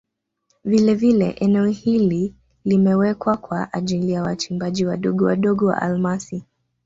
[0.65, 6.43] Vilevile eneo hili limewekwa kwa ajili ya wachimbaji wadogo wadogo wa almasi